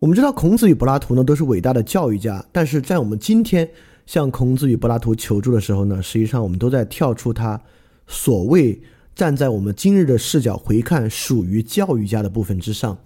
[0.00, 3.68] 我们知道孔子与柏拉图呢都是伟大的教育家，但是在我们今天
[4.06, 7.60] 向孔子与柏拉图求助的时候呢，实际上我们都在跳出他
[8.06, 8.80] 所谓
[9.16, 12.96] 站在我们今日的视角回看属于教育家的部分之上，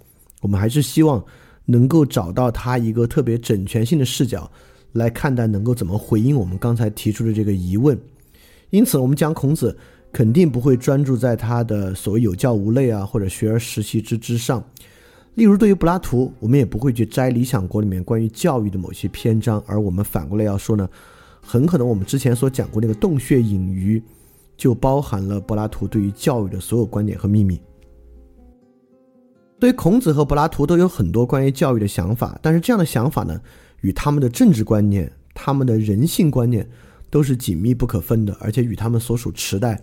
[0.42, 1.24] 我们还是希望
[1.64, 4.50] 能够找到他一个特别整全性的视角
[4.92, 7.98] 来看待，能够怎么回应我们刚才提出的这个疑问。
[8.68, 9.74] 因此，我们讲孔子
[10.12, 14.62] 肯定不会专注在他的所谓有教无类啊，或者学而时习之之上。
[15.34, 20.86] 例如，对于柏拉图，我们也不会去摘《理想国》里面关于教育的某些篇章，而我们反过来要说呢，
[21.40, 24.02] 很可能我们之前所讲过那个洞穴隐喻，
[24.58, 27.58] 就包含了柏拉图对于教育的所有观点和秘密。
[29.58, 33.40] 对于孔子和柏拉图都有很多关于教育的想法，但是这样的想法呢，
[33.80, 36.68] 与他们的政治观念、他们的人性观念
[37.08, 39.80] 都是紧密不可分的，而且与他们所属时代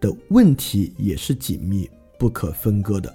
[0.00, 3.12] 的问题也是紧密不可分割的。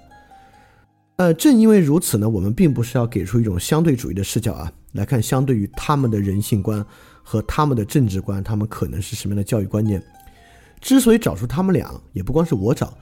[1.17, 6.85] 呃，正因为如此呢，我们并不是要给出一种相对主义的视角啊，来看相对于他们的人性观
[7.23, 9.99] 和他们的政治观，他们可能是什么样的教育观念。
[10.79, 12.95] 之所以找出他们俩，也不光是我找，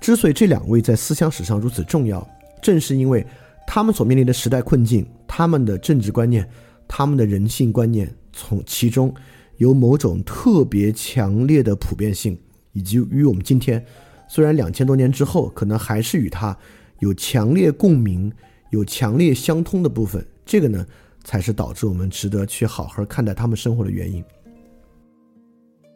[0.00, 2.24] 之所以这两位在思想史上如此重要，
[2.62, 3.26] 正是因为
[3.66, 6.48] 他们所面临的时代困境、他们的政治观念、
[6.86, 9.12] 他们的人性观念，从其中
[9.56, 12.38] 有某种特别强烈的普遍性，
[12.74, 13.84] 以及与我们今天
[14.28, 16.56] 虽然两千多年之后，可能还是与他。
[17.00, 18.32] 有强烈共鸣、
[18.70, 20.86] 有强烈相通的部分，这个呢，
[21.24, 24.24] 才是导致我们值得去好好看待他们生活的原因。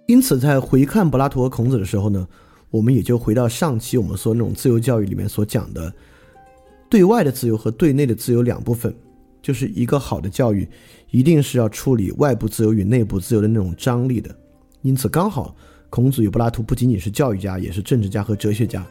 [0.06, 2.26] 因此，在回看柏拉图和孔子的时候呢，
[2.68, 5.92] 我们也就回到上期我们说那种自由教育里面所讲的，
[6.88, 8.94] 对外的自由和对内的自由两部分，
[9.40, 10.68] 就是一个好的教育
[11.10, 14.34] 一定是要处理外部自由与内部自由的那种张力的。
[14.82, 15.54] 因此，刚好
[15.88, 18.84] 孔子与柏拉图不仅仅是教育家，也是政治家和哲学家，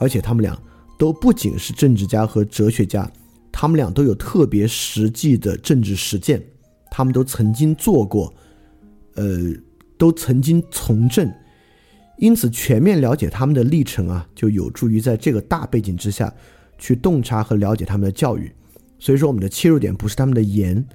[0.00, 0.58] 而且他们俩。
[1.02, 3.10] 都不仅是政治家和哲学家，
[3.50, 6.40] 他们俩都有特别实际的政治实践，
[6.92, 8.32] 他们都曾经做过，
[9.16, 9.52] 呃，
[9.98, 11.28] 都曾经从政，
[12.18, 16.32] 因此全面了解他们的历程啊，就有助于在这个大背景之下
[16.78, 18.52] 去洞察和了解他们的教育。
[19.00, 20.86] 所以说，我们的切入点不是他们的言，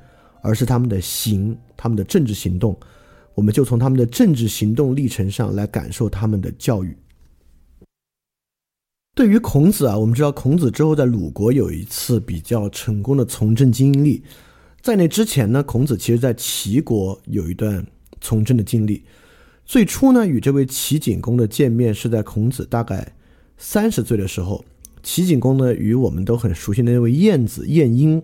[0.42, 2.80] 而是他们的行，他们的政治行动，
[3.36, 6.96] 我们就从他们的政治行动历程上来感受他们的教育。
[9.18, 14.22] 对于孔子啊，我们知道孔子之后在鲁国有一次比较成功的从政经历，
[14.80, 17.84] 在那之前呢，孔子其实在齐国有一段
[18.22, 19.02] 从政的经历。
[19.66, 23.12] 最初呢，与这位齐景公的见面是在孔子大概
[23.58, 24.64] 三十岁的时候。
[25.02, 28.22] 齐景公呢，与我们都很熟悉的那位晏子晏婴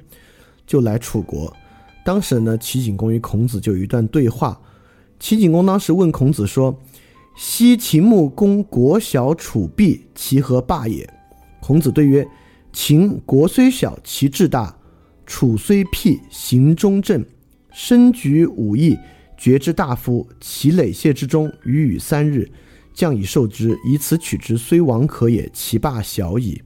[0.68, 1.52] 就来楚国。
[2.06, 4.62] 当时呢，齐景公与孔子就有一段对话。
[5.20, 6.80] 齐景公当时问孔子说。
[7.36, 11.10] 昔秦穆公国小，楚毕，其何霸也？
[11.60, 12.28] 孔子对曰：
[12.72, 14.76] 秦国虽小，其志大；
[15.26, 17.26] 楚虽辟，行中正。
[17.72, 18.96] 身举武艺，
[19.36, 22.48] 决之大夫，其累谢之中，与与三日，
[22.94, 23.76] 将以受之。
[23.84, 26.62] 以此取之，虽王可也，其霸小矣。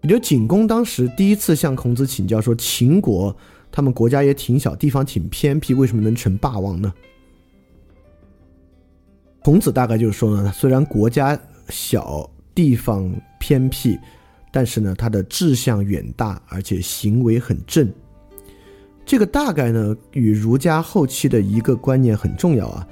[0.00, 3.36] 也就景公当时第一次向孔子请教说：秦国
[3.70, 6.90] 他们国家也挺小，地方挺偏僻，为什么能成霸王呢？
[9.46, 13.08] 孔子大概就是说呢，虽然国家小，地方
[13.38, 13.96] 偏僻，
[14.50, 17.88] 但是呢，他的志向远大，而且行为很正。
[19.04, 22.84] 这个大概呢，与儒家后期的一个观念很重要啊，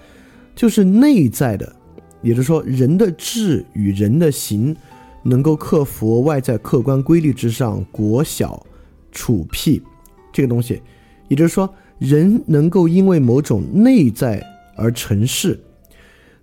[0.54, 1.74] 就是内在的，
[2.22, 4.76] 也就是说，人的志与人的行，
[5.24, 8.64] 能够克服外在客观规律之上国小、
[9.10, 9.82] 处僻
[10.32, 10.80] 这个东西，
[11.26, 14.40] 也就是说，人能够因为某种内在
[14.76, 15.58] 而成事。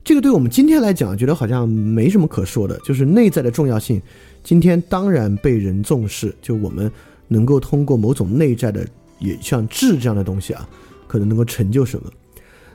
[0.03, 4.01] 这个对我们今天来讲，觉得好像没什么可说的，就是内在的重要性。
[4.43, 6.91] 今天当然被人重视，就我们
[7.27, 8.83] 能够通过某种内在的，
[9.19, 10.67] 也像智这样的东西啊，
[11.07, 12.11] 可能能够成就什么。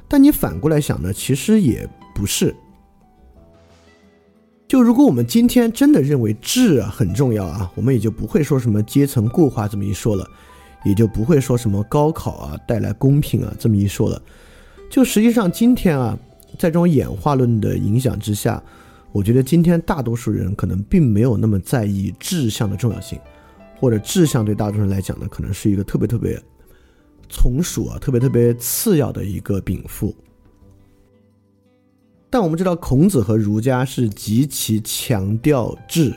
[0.07, 2.55] 但你反过来想呢，其实也不是。
[4.69, 10.25] 就如果我们今天真的认为智啊很重要啊，我们也就不会说什么阶层固化这么一说了，
[10.85, 14.23] 也就不会说什么高考啊带来公平啊这么一说了。
[14.89, 16.17] 就实际上今天啊。
[16.59, 18.63] 在这种演化论的影响之下，
[19.13, 23.19] 我觉得今天大多数人可能并没有那么在意志向的重要性，
[23.79, 26.41] 或者志向对大多数人来讲呢，可能是一个特别特别
[27.29, 30.15] 从属啊、特别特别次要的一个禀赋。
[32.29, 36.15] 但我们知道，孔子和儒家是极其强调智，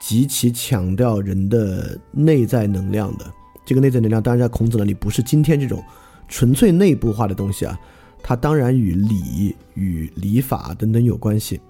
[0.00, 3.30] 极其强调人的内在能量的。
[3.64, 5.80] 这个内在能量，当然在孔子那里不是今天这种
[6.26, 7.78] 纯粹内部化的东西啊。
[8.22, 11.60] 它当然与礼、与礼法等等有关系，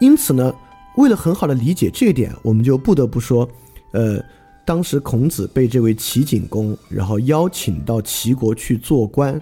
[0.00, 0.54] 因此呢，
[0.96, 3.48] 为了很好的理解这一点，我们就不得不说，
[3.92, 4.22] 呃，
[4.66, 9.40] 当时孔子被这位齐景公，然后邀请到齐国去做官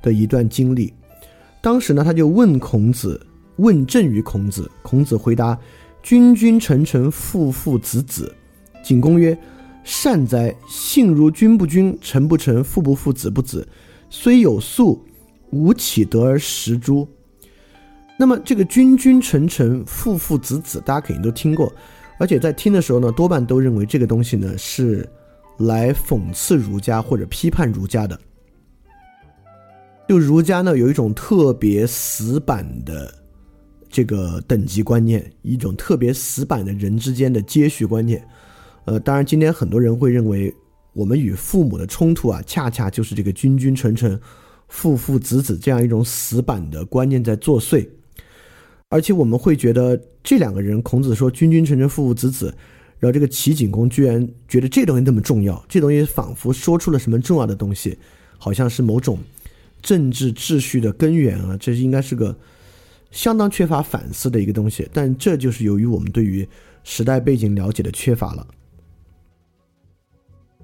[0.00, 0.92] 的一段经历。
[1.60, 3.20] 当时呢，他就问孔子，
[3.56, 4.70] 问政于孔子。
[4.82, 5.58] 孔子回答
[6.02, 8.34] ：“君君臣臣，父父子子。”
[8.84, 9.36] 景公曰
[9.82, 10.54] ：“善哉！
[10.68, 13.66] 信如君不君，臣不臣，父不父，子不子。
[14.10, 15.02] 虽有粟，
[15.54, 17.08] 吾岂得而食诸？”
[18.18, 21.72] 那么这个“君君臣臣，父父子子”，大家肯定都听过。
[22.18, 25.08] 而且在听的时候呢，多半都认为这个东西呢是
[25.58, 28.18] 来讽刺儒家或者批判儒家的。
[30.08, 33.12] 就儒家呢有一种特别死板的
[33.88, 38.24] 这个等级观念，一种特别死板的人之间的接续观念。
[38.84, 40.54] 呃，当然今天很多人会认为
[40.92, 44.20] 我们与父母的冲突啊，恰恰就是这个君君臣臣、
[44.68, 47.88] 父父子子这样一种死板的观念在作祟。
[48.88, 52.54] 而且我们会觉得这两个人，孔子说“君君臣臣，父父子子”，
[53.00, 57.98] 然后这个齐景公居然觉得这东西那么重要，这东西仿佛说出了什么重要的东西，
[58.38, 59.18] 好像是某种
[59.82, 61.56] 政治秩序的根源啊！
[61.58, 62.36] 这应该是个
[63.10, 64.88] 相当缺乏反思的一个东西。
[64.92, 66.46] 但这就是由于我们对于
[66.84, 68.46] 时代背景了解的缺乏了。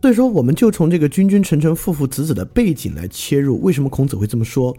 [0.01, 4.75] 所以说，我们就从这个“君君臣臣，父父子子”的背景来切入，为什么孔子会这么说？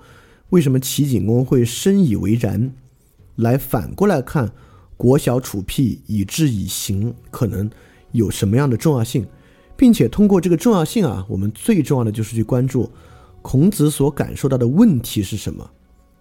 [0.49, 2.73] 为什么齐景公会深以为然？
[3.35, 4.51] 来反过来看，
[4.97, 7.69] 国小处辟以治以行，可能
[8.11, 9.25] 有什么样的重要性，
[9.77, 12.91] 并且通过这个重要性啊，我们最重要的就是去关注
[13.43, 15.69] 孔子所感受到的问题是什么，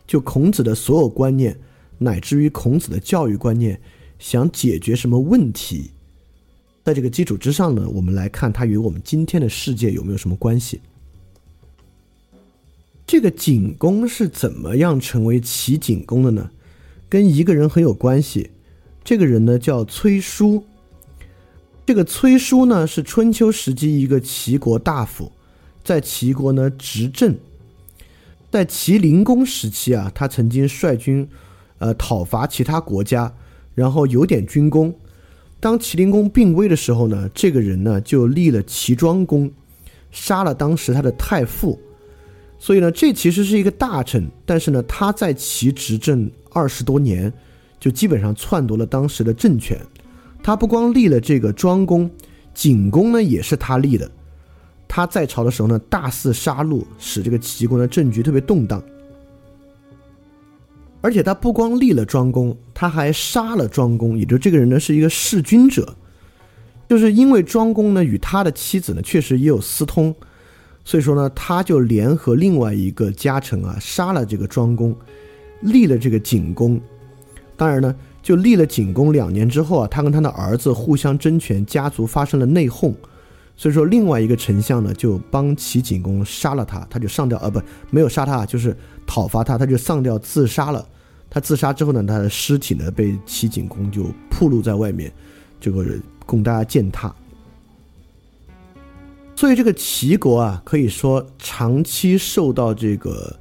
[0.07, 1.59] 就孔子的所有观念，
[1.99, 3.81] 乃至于孔子的教育观念，
[4.19, 5.91] 想解决什么问题，
[6.85, 10.81] 在这个基础之上呢，我们来看它与我们今天的世界有没有什么关系。
[13.07, 16.51] 这个景公是怎么样成为齐景公的呢？
[17.09, 18.51] 跟一个人很有关系，
[19.03, 20.65] 这个人呢叫崔叔。
[21.85, 25.33] 这个崔叔呢是春秋时期一个齐国大夫，
[25.83, 27.37] 在齐国呢执政。
[28.51, 31.29] 在齐灵公时期啊，他曾经率军，
[31.79, 33.35] 呃讨伐其他国家，
[33.75, 34.95] 然后有点军功。
[35.61, 39.51] 当齐灵公病危的时候呢，这个人呢就立了齐庄公，
[40.11, 41.79] 杀了当时他的太傅。
[42.59, 47.33] 所以呢，这其实是一个大臣，但是呢，他在齐执政二十多年，
[47.79, 49.79] 就基本上篡夺了当时的政权。
[50.43, 52.11] 他不光立了这个庄公，
[52.55, 54.11] 景公呢也是他立的。
[54.89, 58.83] 他在朝的时候呢，大肆杀戮，使这个齐国的政局特别动荡。
[61.01, 65.97] 而且他不光立了庄公，他还杀了庄公，也就这个人呢是一个弑君者，
[66.89, 70.15] 就是因为庄公呢与他的妻子呢确实也有私通。
[70.85, 74.97] 所以说呢，他就联合另外一个家臣啊，杀了这个庄公，
[75.61, 76.81] 立了这个景公。
[77.57, 82.95] 当然呢，就立了景公两年之后啊，他跟他的儿子互相争权，家族发生了内讧。
[83.61, 87.61] 所以说，另外一个丞相呢，就帮齐景公杀了他，他就上吊，呃，不，
[87.91, 88.75] 没有杀他，就是
[89.07, 90.89] 讨伐他，他就上吊自杀了。
[91.29, 95.13] 他自杀之后呢，他的尸体呢被齐景公就暴露在外面，
[95.61, 95.85] 这个
[96.25, 97.15] 供大家践踏。
[99.37, 103.39] 所以这个齐国啊，可以说长期受到这个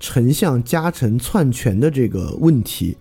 [0.00, 2.96] 丞相家臣篡权的这个问题，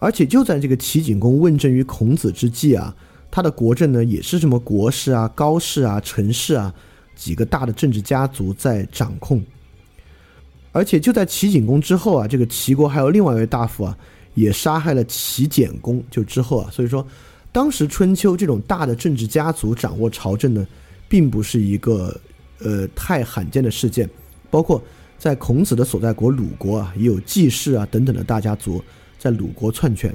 [0.00, 2.96] 而且就在这个齐景公问政于孔子之际啊，
[3.30, 6.74] 他的国政呢也是什么国士啊、高士啊、陈氏啊
[7.14, 9.42] 几个大的政治家族在掌控，
[10.72, 13.96] 而且就在齐景公之后啊，这个齐国还有另外一位大夫啊，
[14.34, 17.06] 也杀害了齐简公，就之后啊，所以说
[17.52, 20.66] 当时春秋这种大的政治家族掌握朝政呢。
[21.10, 22.16] 并不是一个
[22.60, 24.08] 呃太罕见的事件，
[24.48, 24.80] 包括
[25.18, 28.80] 在孔子的所在国鲁国啊，也有季氏啊等等的大家族
[29.18, 30.14] 在鲁国篡权。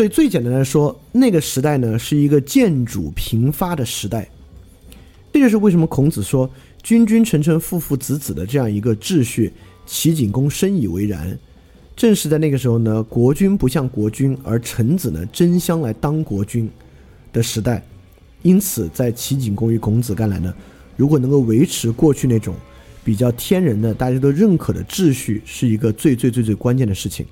[0.00, 4.26] 所以最简单来说，那个时代呢是一个建主频发的时代，
[5.30, 6.50] 这就是为什么孔子说
[6.82, 9.52] “君君臣臣，父父子子”的这样一个秩序，
[9.84, 11.38] 齐景公深以为然。
[11.94, 16.66] 正是在那个时候呢，国君不像国君，而臣子呢争相来当国君
[17.30, 17.84] 的时代。
[18.40, 20.54] 因此，在齐景公与孔子看来呢，
[20.96, 22.54] 如果能够维持过去那种
[23.04, 27.26] 比较天人的、大家都认可的秩序，是一个最最最最关键的事情。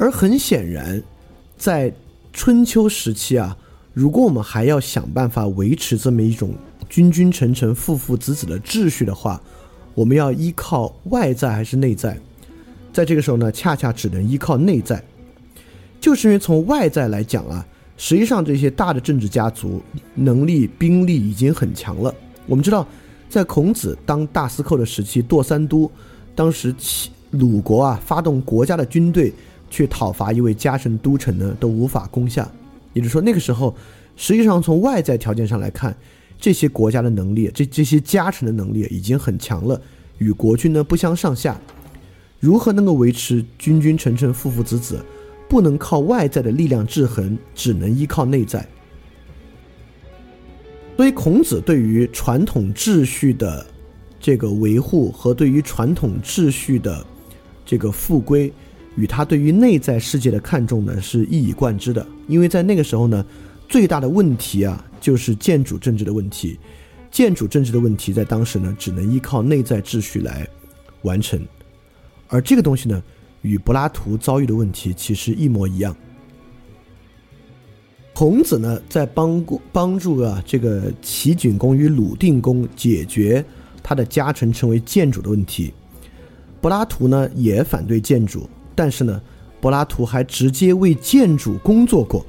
[0.00, 1.00] 而很显然，
[1.58, 1.92] 在
[2.32, 3.54] 春秋时期啊，
[3.92, 6.54] 如果我们还要想办法维持这么一种
[6.88, 9.38] 君君臣臣、父父子子的秩序的话，
[9.94, 12.18] 我们要依靠外在还是内在？
[12.94, 15.04] 在这个时候呢，恰恰只能依靠内在，
[16.00, 17.64] 就是因为从外在来讲啊。
[17.98, 19.82] 实际上，这些大的政治家族
[20.14, 22.14] 能力、兵力已经很强了。
[22.46, 22.88] 我们知道，
[23.28, 25.92] 在孔子当大司寇的时期，堕三都，
[26.34, 29.30] 当时齐鲁国啊发动国家的军队
[29.70, 32.46] 去讨伐一位家臣都城呢，都无法攻下。
[32.92, 33.74] 也就是说，那个时候
[34.16, 35.96] 实际上从外在条件上来看，
[36.38, 39.80] 这些国家的能力，这这些家臣的能力已经很强了，
[40.18, 41.58] 与国君呢不相上下。
[42.40, 45.02] 如何能够维持君君臣臣父父子子？
[45.48, 48.64] 不能靠外在的力量制衡，只能依靠内在。
[50.96, 53.66] 所以，孔子对于传统秩序的
[54.20, 57.04] 这个维护和对于传统秩序的
[57.66, 58.52] 这个复归，
[58.96, 62.06] 与他对于内在世界的看重呢，是一以贯之的。
[62.26, 63.24] 因为在那个时候呢，
[63.68, 66.58] 最大的问题啊，就是建主政治的问题。
[67.10, 70.46] 建主政治的问题在当时呢，只能依靠内在秩序来
[71.02, 71.40] 完成。
[72.28, 73.02] 而这个东西呢，
[73.42, 75.96] 与柏拉图遭遇的问题其实一模一样。
[78.12, 83.44] 孔子呢，在帮帮助啊这个齐景公与鲁定公解决
[83.82, 85.72] 他的家臣成为建主的问题。
[86.60, 88.48] 柏拉图呢也反对建主，
[88.80, 89.20] 但是呢，
[89.60, 92.24] 柏拉图还直接为建主工作过。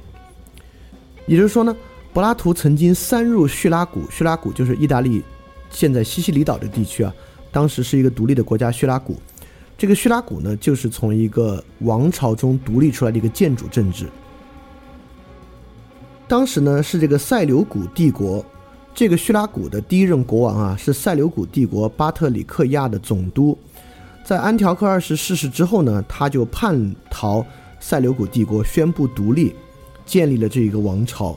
[1.24, 1.74] 也就是说呢，
[2.12, 5.22] 柏拉图曾经三入叙拉古，叙拉古就是意大利
[5.70, 7.14] 现在西西里岛的地区啊，
[7.50, 9.16] 当时是一个独立的国家，叙拉古。
[9.78, 14.06] 这个叙拉古呢，就是从一个王朝中独立出来的一个建主政治。
[16.28, 18.44] 当时呢是这个塞琉古帝国，
[18.94, 23.56] 这个叙拉古的第一任国王啊是塞琉古帝国巴特里克亚的总督，
[24.24, 27.44] 在安条克二世逝世之后呢，他就叛逃
[27.80, 29.52] 塞琉古帝国，宣布独立，
[30.06, 31.36] 建立了这一个王朝，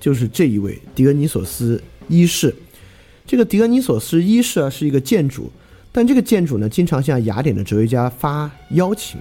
[0.00, 2.54] 就是这一位狄俄尼索斯一世。
[3.24, 5.50] 这个狄俄尼索斯一世啊是一个建主，
[5.92, 9.20] 但这个建主呢经常向雅典的哲学家发邀请，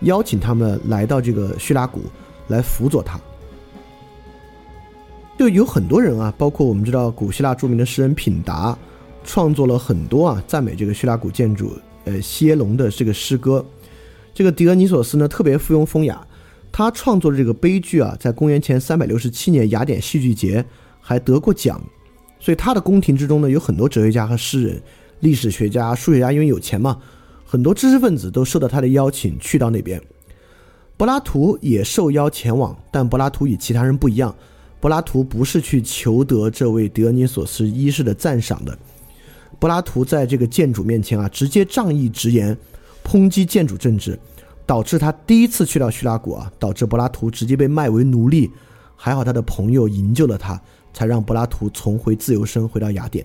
[0.00, 2.02] 邀请他们来到这个叙拉古
[2.48, 3.20] 来辅佐他。
[5.38, 8.76] 就有很多人啊，包括我们知道古希腊著名的诗人品达，
[9.22, 13.64] 创作了很多啊赞美这个叙拉古建筑，呃西耶龙的这个诗歌。
[14.34, 16.26] 这个狄俄尼索斯呢特别附庸风雅，
[16.72, 20.64] 他创作的这个悲剧啊，在公元前三百六十七年雅典戏剧节
[21.00, 21.80] 还得过奖。
[22.38, 24.82] 所以他的宫廷之中呢，有很多哲学家和诗人、
[25.20, 26.98] 历史学家、数学家，因为有钱嘛，
[27.44, 30.00] 很多知识分子都受到他的邀请去到那边。
[30.98, 34.34] 柏拉图也受邀前往，但柏拉图与其他人不一样。
[34.80, 38.78] 柏拉图不是去求得这位狄俄尼索斯一世的赞赏的，
[39.58, 42.56] 柏拉图在这个建主面前啊，直接仗义直言，
[43.04, 44.18] 抨击建主政治，
[44.66, 48.50] 导致他第一次去到叙拉古啊，导致柏拉图直接被卖为奴隶，
[48.94, 50.60] 还好他的朋友营救了他，
[50.92, 53.24] 才让柏拉图重回自由身，回到雅典。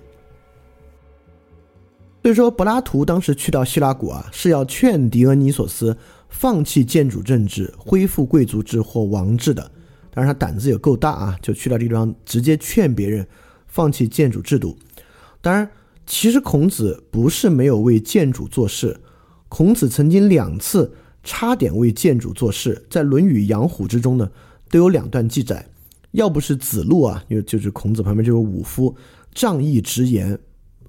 [2.21, 5.97] 所以说，柏拉图当时去到希拉古啊，是要劝狄俄尼索斯
[6.29, 9.71] 放弃建主政治，恢复贵族制或王制的。
[10.13, 13.25] 当然，他胆子也够大啊，就去到这个地方，直接劝别人
[13.65, 14.77] 放弃建主制度。
[15.41, 15.67] 当然，
[16.05, 18.99] 其实孔子不是没有为建主做事，
[19.47, 20.93] 孔子曾经两次
[21.23, 24.29] 差点为建主做事，在《论语·养虎》之中呢，
[24.69, 25.65] 都有两段记载。
[26.11, 28.93] 要不是子路啊，因为就是孔子旁边就是武夫，
[29.33, 30.37] 仗义直言，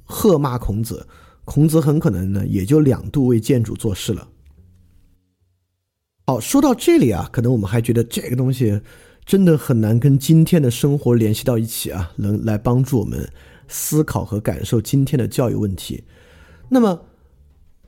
[0.03, 1.07] 喝骂孔子，
[1.45, 4.29] 孔子很可能呢也就两度为建主做事了。
[6.27, 8.81] 好，说到这里啊，可能我们还觉得这个东西。
[9.25, 13.25] 真的很难跟今天的生活联系到一起啊，能来帮助我们
[13.73, 16.05] 思考和感受今天的教育问题。
[16.69, 17.07] 那么，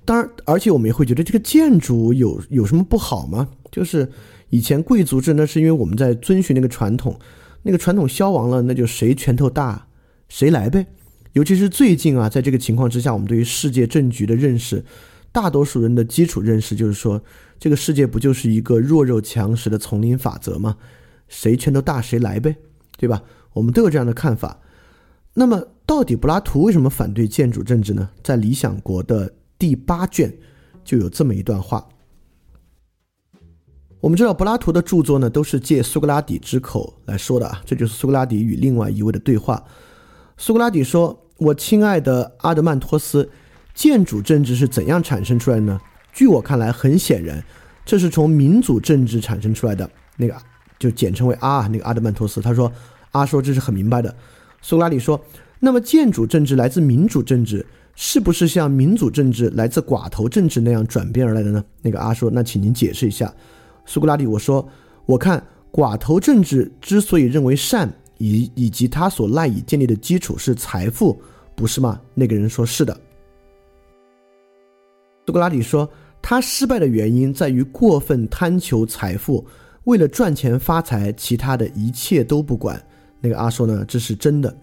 [0.05, 3.49] 当然，而且我们也会觉得这个建筑有有什么不好吗？
[3.71, 4.11] 就是
[4.51, 7.19] 以前贵族制那，是因为我们在遵循那个传统，
[7.63, 9.87] 那个传统消亡了，那就谁拳头大
[10.29, 10.87] 谁来呗。
[11.33, 14.85] 尤其是最近啊，在这个情况之下，我们对于世界政局的认识，
[15.33, 17.21] 大多数人的基础认识就是说，
[17.59, 20.77] 这个世界不就是一个弱肉强食的丛林法则吗？
[21.27, 22.55] 谁拳头大谁来呗，
[22.97, 23.23] 对吧？
[23.55, 24.61] 我们都有这样的看法。
[25.33, 28.09] 那么，到底柏拉图为什么反对建主政治呢？
[28.23, 30.33] 在《理想国》的第八卷
[30.85, 31.87] 就有这么一段话。
[34.01, 37.63] 我们知道，柏拉图的著作呢，都是借苏格拉底之口来说的啊。
[37.65, 39.63] 这就是苏格拉底与另外一位的对话。
[40.37, 43.31] 苏格拉底说：“我亲爱的阿德曼托斯，
[43.75, 45.81] 建主政治是怎样产生出来的呢？
[46.13, 47.45] 据我看来，很显然，
[47.85, 49.91] 这是从民主政治产生出来的。
[50.17, 50.37] 那个。”
[50.77, 52.71] 就简称为阿那个阿德曼托斯，他说
[53.13, 54.15] 阿说这是很明白的。
[54.61, 55.19] 苏格拉底说，
[55.65, 61.65] 那么建主政治来自民主政治，是不是像民主政治来自寡头政治那样转变而来的呢？
[61.81, 63.33] 那个阿说，那请您解释一下。
[63.87, 64.69] 苏格拉底，我说，
[65.07, 65.43] 我看
[65.73, 71.19] 寡头政治之所以认为善，以以及他所赖以建立的基础是财富，
[71.55, 71.99] 不是吗？
[72.13, 72.95] 那个人说是的。
[75.27, 75.91] 苏格拉底说，
[76.21, 79.43] 他失败的原因在于过分贪求财富。
[79.85, 82.79] 为了赚钱发财，其他的一切都不管。
[83.19, 84.55] 那个阿说呢，这是真的。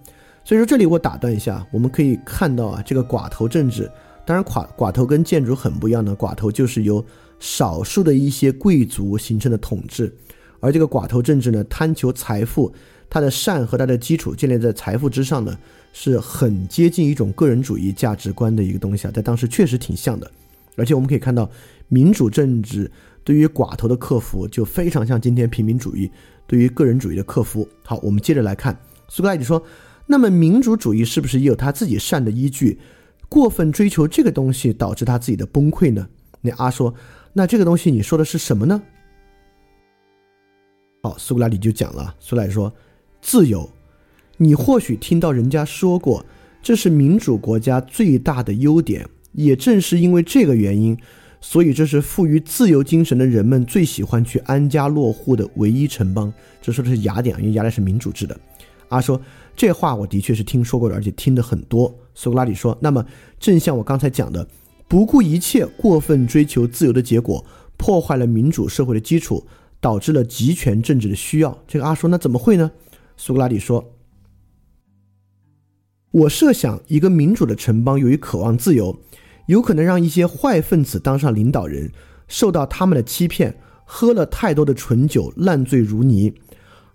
[0.44, 3.90] 所以说这里我打断一下，我们可以看到啊，这个寡头政治，
[4.26, 7.04] 当然寡寡头跟建筑很不一样的，寡头就是由
[7.40, 10.14] 少数的一些贵族形成的统治，
[10.60, 12.74] 而这个寡头政治呢，贪求财富，
[13.10, 15.58] 它的善和它的基础建立在财富之上呢，
[15.94, 20.30] 是很接近一种个人主义价值观的一个东西啊，在当时确实挺像的。
[20.76, 21.50] 而且我们可以看到，
[21.90, 22.90] 民主政治
[23.24, 26.10] 对于寡头的克服，就非常像今天平民主义
[26.48, 27.68] 对于个人主义的克服。
[27.84, 28.76] 好，我们接着来看，
[29.10, 29.62] 苏格拉底说，
[30.08, 32.80] 那么民主主义是不是也有他自己善的依据？
[33.30, 36.08] 过分追求这个东西导致他自己的崩溃呢？
[36.42, 36.94] 那阿说，
[37.34, 38.82] 那这个东西你说的是什么呢？
[41.04, 42.74] 好，苏格拉底就讲了，苏格拉底说，
[43.22, 43.70] 自由，
[44.38, 46.26] 你或许听到人家说过，
[46.62, 49.08] 这是民主国家最大的优点。
[49.34, 50.98] 也正是因为这个原因，
[51.40, 56.34] 所以这是富于自由精神的人们最喜欢去安家落户的唯一城邦。
[56.62, 58.38] 这说的是雅典，因为雅典是民主制的。
[58.90, 59.22] 阿说
[59.56, 61.94] 这话我的确是听说过的，而且听得很多。
[62.16, 63.06] 苏格拉底说：“那么，
[63.40, 64.48] 正像我刚才讲的，
[64.88, 67.46] 不顾一切过分追求自由的结果，
[67.78, 69.46] 破坏了民主社会的基础，
[69.80, 72.72] 导致了集权政治的需要。”这个阿说那怎么会呢？
[73.18, 73.94] 苏格拉底说。
[76.12, 79.00] 我设想，一个民主的城邦由于渴望自由，
[79.46, 81.92] 有可能让一些坏分子当上领导人，
[82.28, 83.56] 受到他们的欺骗，
[83.86, 86.34] 喝了太多的醇酒，烂醉如泥；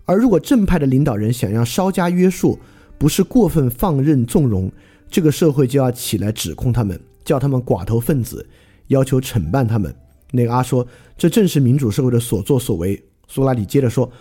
[0.07, 2.57] 而如果正派的领导人想要稍加约束，
[2.97, 4.71] 不是过分放任纵容，
[5.11, 8.43] 这个社会就要起来指控他们，叫他们寡头分子，
[8.87, 9.93] 要求惩办他们。
[10.31, 12.99] 那个阿说，这正是民主社会的所作所为。
[13.27, 14.11] 苏拉里接着说，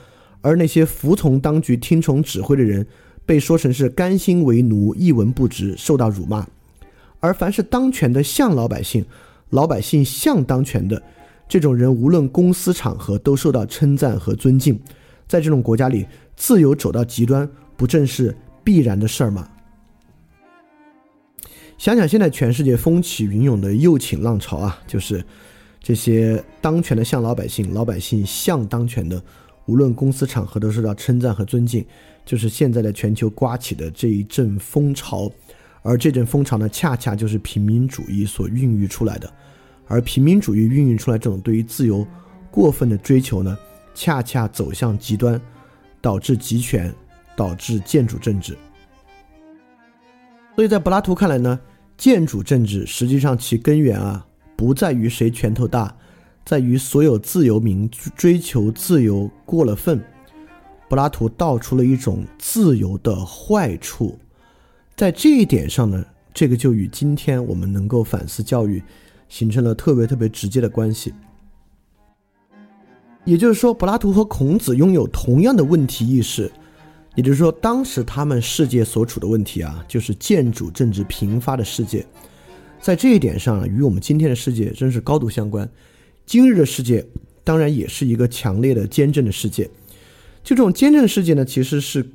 [0.42, 2.86] 而那些服从当局、听从指挥的人。
[3.24, 6.46] 被说成是甘心为奴、一文不值，受到辱骂；
[7.18, 9.04] 而凡是当权的像老百姓，
[9.50, 11.02] 老百姓像当权的
[11.48, 14.78] 这种人，无论公司场合都受到称赞和尊敬。
[15.26, 19.48] 在这种国家里，自由走到极端，不正是必然的事儿吗？
[21.78, 25.24] 想想现在全世界风起云涌的右倾浪潮啊，就是
[25.80, 29.22] 这些当权的像老百姓，老百姓像当权的，
[29.66, 31.84] 无论公司场合都受到称赞和尊敬。
[32.24, 35.30] 就是现在的全球刮起的这一阵风潮，
[35.82, 39.32] 而这阵风潮呢，恰恰就是平民主义所孕育出来的，
[39.86, 42.04] 而平民主义孕育出来这种对于自由
[42.50, 43.56] 过分的追求呢，
[43.96, 45.40] 恰恰走向极端，
[46.02, 46.94] 导致集权，
[47.34, 48.56] 导致建主政治。
[50.54, 51.58] 所以在柏拉图看来呢，
[51.96, 55.96] 建主政治实际上其根源啊，不在于谁拳头大，
[56.44, 59.98] 在于所有自由民追求自由过了分。
[60.88, 64.18] 柏拉图道出了一种自由的坏处，
[64.94, 66.04] 在这一点上呢，
[66.34, 68.82] 这个就与今天我们能够反思教育
[69.28, 71.12] 形成了特别特别直接的关系。
[73.26, 76.50] 也就是说，柏拉图和孔子拥有同样的问题意识，
[77.16, 82.06] 也就是说，当时他们世界所处的问题啊，就是建主政治频发的世界，
[82.80, 85.68] 在这一点上与我们今天的世界真是高度相关。
[86.24, 87.04] 今日的世界
[87.42, 89.64] 当然也是一个强烈的兼政的世界。
[90.44, 92.08] 就这种兼政世界呢，其实是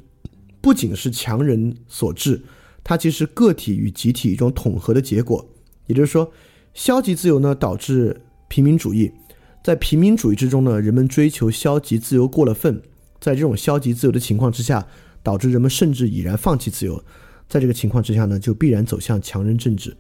[0.62, 2.42] 不仅是强人所致，
[2.86, 5.46] 它其实个体与集体一种统合的结果。
[5.88, 6.32] 也就是说，
[6.74, 9.12] 消极自由呢导致平民主义，
[9.64, 12.82] 在平民主义之中呢，人们追求消极自由过了分，
[13.20, 14.88] 在这种消极自由的情况之下，
[15.22, 17.04] 导致人们甚至已然放弃自由。
[17.48, 19.96] 在这个情况之下呢，就必然走向强人政治。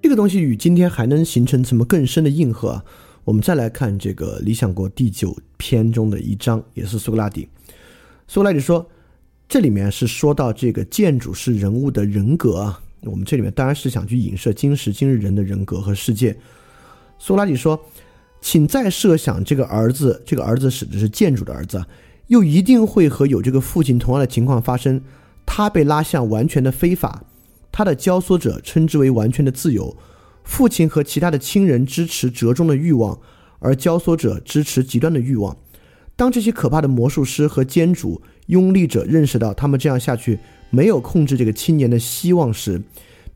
[0.00, 2.70] 这个东西与今天还能形成什么更深的应和？
[2.70, 2.84] 啊？
[3.24, 7.48] 我们再来看这个《理想国》第九篇中的一章，也是苏格拉底。
[8.28, 8.88] 苏格拉底说，
[9.48, 12.80] 这里面是说到这个建筑是人物的人格啊。
[13.02, 16.36] 我们这里面当然是想去影射今时今日人的人格和世界。
[17.22, 17.78] 苏拉底说，
[18.40, 21.84] 请再设想这个儿子，这个儿子指的是建筑的儿子，
[22.28, 25.02] 又一定会和有这个父亲同样的情况发生。
[25.44, 27.24] 他被拉向完全的非法，
[27.70, 29.94] 他的教唆者称之为完全的自由。
[30.44, 33.18] 父亲和其他的亲人支持折中的欲望，
[33.58, 35.54] 而教唆者支持极端的欲望。
[36.16, 40.38] 当这些可怕的魔术师和监主拥立者认识到他们这样下去
[40.70, 42.80] 没有控制这个青年的希望时，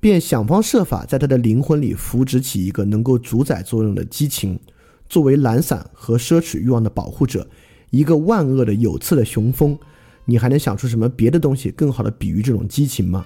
[0.05, 4.61] 便想方设法在他的灵魂里扶植起一个能够主宰作用的激情，
[5.09, 7.49] 作为懒散和奢侈欲望的保护者，
[7.89, 9.79] 一个万恶的有刺的雄蜂。
[10.27, 13.25] 你还能想出什么别的东西更好的比喻这种激情吗？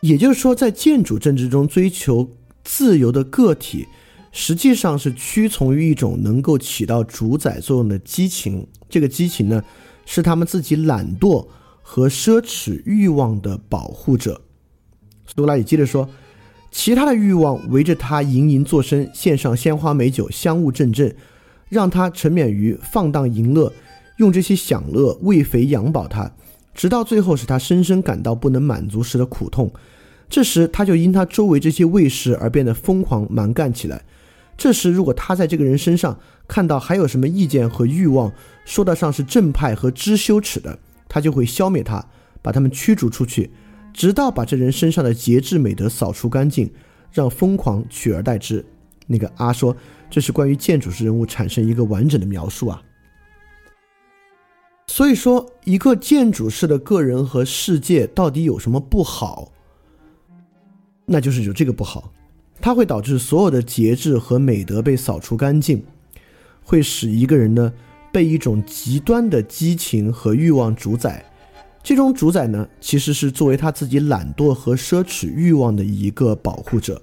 [0.00, 2.30] 也就是说，在建主政治中追求
[2.62, 3.86] 自由的个体，
[4.30, 8.66] 实际上是屈从于一种能够起到主宰作用的激情。
[8.90, 9.64] 这个激情呢，
[10.04, 11.48] 是他们自己懒惰
[11.80, 14.42] 和奢侈欲望的保护者。
[15.26, 16.08] 苏格拉底接着说，
[16.70, 21.14] 其他的欲望围着他盈盈作声，献上鲜花美酒，香雾阵阵，
[21.68, 23.72] 让他沉湎于放荡淫乐，
[24.18, 26.30] 用这些享乐喂肥养饱他。
[26.74, 29.72] 直到最后，使他深深感到不能满足时的苦痛。
[30.28, 34.02] 这时，他就因他周围这些卫士而变得疯狂蛮干起来。
[34.56, 38.32] 这时，如果他在这个人身上看到还有什么意见和欲望，
[38.64, 42.04] 说得上是正派和知羞耻的，他就会消灭他，
[42.42, 43.50] 把他们驱逐出去，
[43.96, 46.70] 直到把这人身上的节制美德扫除干净，
[47.10, 48.62] 让疯狂取而代之。
[49.06, 49.74] 那个阿说，
[50.10, 52.82] 这是关于建筑师人物产生一个完整的描述啊。
[54.86, 59.50] 所以说，一个建筑师的个人和世界到底有什么不好？
[61.06, 62.12] 那就是有这个不好，
[62.60, 65.82] 它会导致所有的节制和美德被扫除干净，
[66.62, 67.72] 会使一个人呢
[68.12, 71.24] 被一种极端的激情和欲望主宰。
[71.86, 77.00] 这种主宰呢，其实是作为他自己懒惰和奢侈欲望的一个保护者。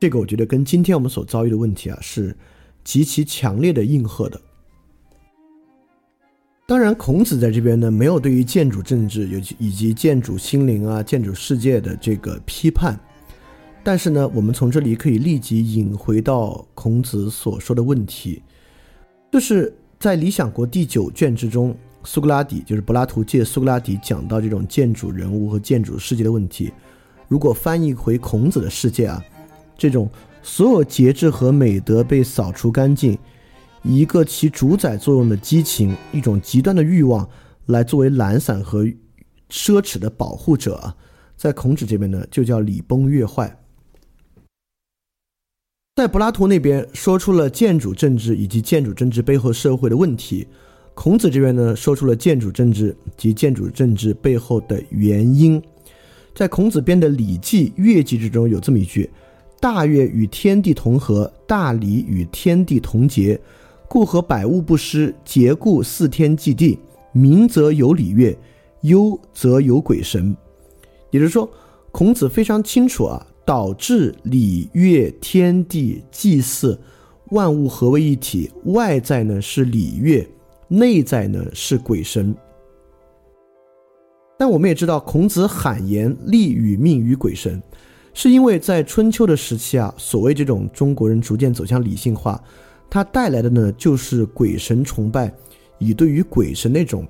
[0.00, 2.36] 这个我觉得跟今天我们所遭遇的问题啊，是
[2.82, 4.40] 极其强烈的应和的。
[6.66, 12.98] 当然，孔子在这边呢，没有对于建筑政治有以及建筑心灵啊、建筑世界的这个批判。
[13.84, 18.42] 但是呢，我们从这里可以立即引回到孔子所说的问题，
[19.30, 26.72] 就是在《理想国》第九卷之中，苏格拉底就是柏拉图借苏格拉底讲到这种建筑人物和建筑世界的问题。
[27.28, 29.22] 如果翻译回孔子的世界啊，
[29.78, 30.10] 这种
[30.42, 33.18] 所有节制和美德被扫除干净。
[33.82, 37.28] 一个起主宰作用的激情，一种极端的欲望，
[37.66, 38.84] 来作为懒散和
[39.50, 40.94] 奢侈的保护者啊，
[41.36, 43.58] 在孔子这边呢，就叫礼崩乐坏。
[45.96, 50.46] 在柏拉图那边说出了建筑政治以及建筑政治背后社会的问题，
[50.94, 55.62] 孔子这边呢说出了建筑政治及建筑政治背后的原因。
[56.34, 59.10] 在孔子编的《礼记·乐记》之中有这么一句
[59.60, 63.38] ：“大乐与天地同和，大礼与天地同节。”
[63.88, 66.78] 故和百物不失，节故四天祭地，
[67.12, 68.34] 明则有礼乐，
[68.80, 70.34] 忧则有鬼神。
[71.10, 71.46] 也就是说，
[71.90, 76.80] 孔子非常清楚啊，导致礼乐天地祭祀
[77.32, 80.26] 万物合为一体，外在呢是礼乐，
[80.72, 82.34] 内在呢是鬼神。
[84.38, 87.62] 但我们也知道，孔子罕言利与命于鬼神，
[88.14, 92.42] 是因为在春秋的时期啊，所谓这种中国人逐渐走向理性化。
[92.90, 95.32] 它带来的呢，就是鬼神崇拜，
[95.78, 97.06] 以对于鬼神那种，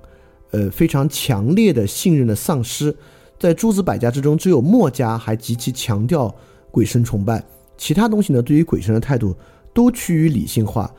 [0.51, 2.95] 呃非常强烈的信任的丧失。
[3.39, 6.35] 在诸子百家之中，只有墨家还极其强调
[6.71, 7.43] 鬼神崇拜，
[7.79, 9.35] 其他东西呢，对于鬼神的态度
[9.73, 10.93] 都趋于理性化。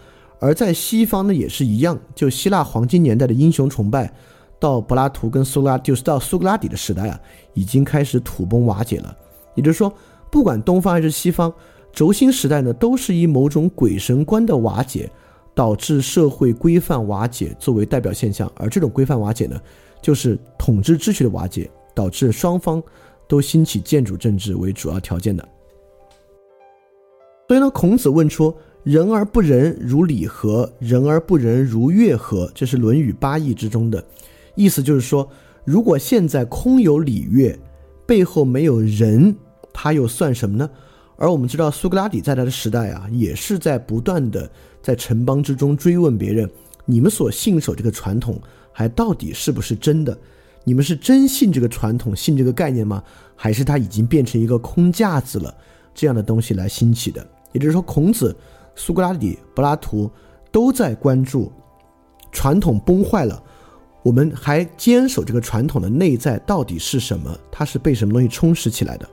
[0.44, 4.14] 而在西方呢，也是一样，就希腊黄金年代的英雄崇拜，
[4.60, 7.18] 到柏拉图跟苏格拉，就是到苏格拉底的时代啊，
[7.54, 9.16] 已经开始土崩瓦解了。
[9.56, 9.94] 也就是说，
[10.30, 11.52] 不管东方还是西方。
[11.94, 15.10] 轴心时代呢，都是以某种鬼神观的瓦解，
[15.56, 19.58] 导致社会规范瓦解作为代表现象，而这种规范瓦解呢，
[20.02, 22.84] 就是统治秩序的瓦解，导致双方
[23.30, 25.48] 都兴起建筑政治为主要条件的。
[27.48, 30.70] 所以呢，孔子问出“人而不仁，如礼何？
[30.80, 34.04] 人而不仁，如乐何？”这是《论语八义》之中的
[34.56, 35.28] 意思，就是说，
[35.64, 37.58] 如果现在空有礼乐，
[38.06, 39.34] 背后没有仁，
[39.72, 40.70] 他又算什么呢？
[41.16, 44.50] 而我们知道，苏格拉底在他的时代啊，也是在不断的
[44.82, 46.50] 在城邦之中追问别人：
[46.84, 48.42] 你们所信守这个传统，
[48.74, 50.18] 还到底是不是真的？
[50.66, 53.02] 你们是真信这个传统、信这个概念吗？
[53.36, 55.56] 还是它已经变成一个空架子了？
[55.96, 57.26] 这样的东西来兴起的。
[57.54, 58.36] 也就是说，孔子、
[58.76, 60.10] 苏格拉底、柏拉图
[60.52, 61.52] 都在关注
[62.32, 63.42] 传统崩坏了，
[64.04, 67.38] 我们还坚守这个传统的内在到底是什么？
[67.52, 69.08] 它是被什么东西充实起来的？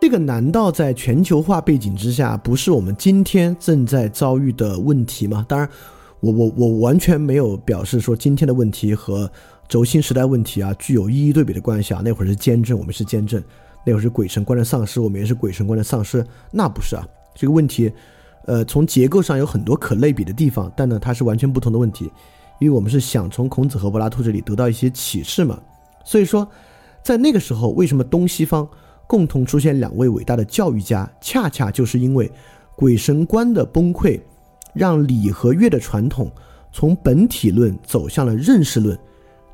[0.00, 5.44] 这个难道在全球化背景之下，不是我们今天正在遭遇的问题吗？
[5.46, 5.68] 当然，
[6.20, 9.30] 我我我完全没有表示说今天的问题和
[9.68, 12.00] 轴心时代问题啊具有一一对比的关系啊。
[12.02, 13.42] 那会儿是坚贞，我们是坚贞；
[13.84, 16.26] 那会儿是鬼神观的丧失，我们也是鬼神观的丧失。
[16.50, 17.06] 那不是啊，
[17.40, 17.90] 这个问题，
[18.44, 22.04] 呃，从结构上有很多可类比的地方，但呢，它是完全不同的问题，
[22.58, 25.58] 因为我们是想从孔子和柏拉图这里得到一些启示嘛。
[26.04, 26.46] 所以说，
[27.02, 28.68] 在那个时候，为什么东西方？
[29.06, 32.30] 共同出现两位伟大的教育家，恰恰就是因为
[32.76, 34.20] 鬼神观的崩溃，
[34.74, 36.30] 让礼和乐的传统
[36.70, 38.98] 从本体论走向了认识论。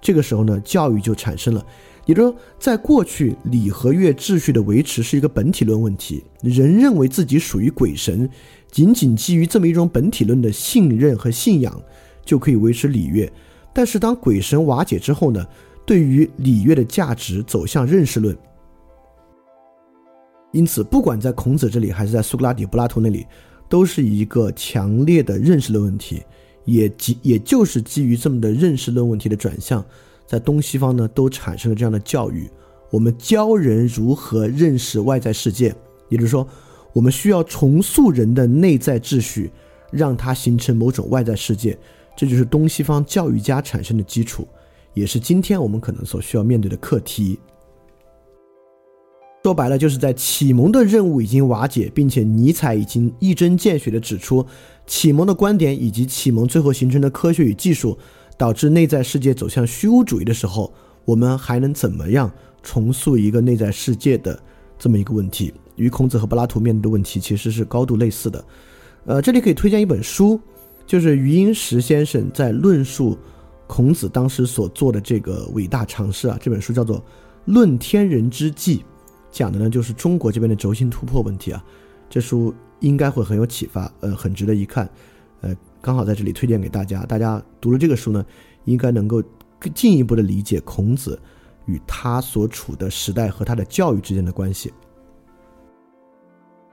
[0.00, 1.64] 这个时候呢，教育就产生了。
[2.06, 8.30] 也就是说，在过去，礼和乐秩序的维持是一个本体论问题，人认为自己属于鬼神，
[8.70, 11.82] 仅仅基于这么一种本体论的信任和信仰，
[12.24, 13.30] 就可以维持礼乐。
[13.74, 15.44] 但是，当鬼神瓦解之后呢，
[15.84, 18.34] 对于礼乐的价值走向认识论。
[20.52, 23.26] 因此，不管在孔子这里还是在苏格拉底、柏拉图那里，
[23.68, 26.22] 都是一个强烈的认识论问题，
[26.64, 29.84] 也基也就是基于这么的认识论问题的转向，
[30.26, 32.50] 在东西方呢都产生了这样的教育。
[32.90, 35.74] 我们教人如何认识外在世界，
[36.08, 36.46] 也就是说，
[36.92, 39.50] 我们需要重塑人的内在秩序，
[39.90, 41.76] 让它形成某种外在世界，
[42.16, 44.46] 这就是东西方教育家产生的基础，
[44.94, 47.38] 也是今天我们可能所需要面对的课题。
[49.42, 54.44] 说白了，就是在启蒙的任务已经瓦解，并且尼采已经一针见血地指出，
[54.86, 57.96] 启蒙的观点以及启蒙最后形成的科学与技术，
[58.36, 60.72] 导致内在世界走向虚无主义的时候，
[61.04, 62.30] 我们还能怎么样
[62.62, 64.38] 重塑一个内在世界的
[64.78, 65.52] 这么一个问题？
[65.76, 68.44] 与孔子和柏拉图面对的问题其实是高度类似的。
[69.04, 70.40] 呃，这里可以推荐一本书，
[70.86, 73.16] 就是余英时先生在论述
[73.66, 76.38] 孔子当时所做的这个伟大尝试啊。
[76.40, 76.98] 这本书叫做
[77.44, 78.78] 《论天人之际》。
[79.30, 81.62] 讲的呢就是中国这边的轴心突破问题啊，
[82.08, 84.88] 这书应该会很有启发，呃，很值得一看，
[85.42, 85.54] 呃，
[85.86, 87.06] 刚好在这里推荐给大家。
[87.06, 88.26] 大家读了这个书呢，
[88.64, 89.22] 应该能够
[89.60, 91.16] 更进一步的理解孔子
[91.66, 94.74] 与他所处的时代和他的教育之间的关系。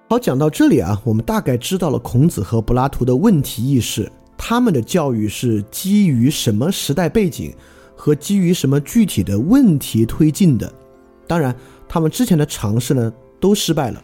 [0.09, 7.53] 好，讲到这里啊，我们大概知道了孔子和柏拉图的问题意识，他们的教育是基于什么时代背景
[7.95, 10.73] 和基于什么具体的问题推进的。
[11.27, 11.55] 当然。
[11.85, 14.03] 他们之前的尝试呢，都失败了。